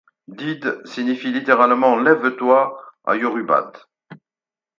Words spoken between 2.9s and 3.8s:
en yoruba.